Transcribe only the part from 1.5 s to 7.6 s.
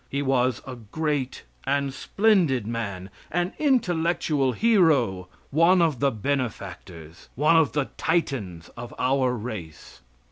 and splendid man, an intellectual hero, one of the benefactors, one